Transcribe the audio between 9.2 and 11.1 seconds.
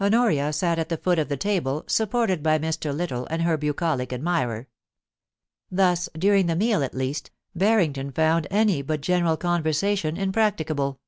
conversation im practicable.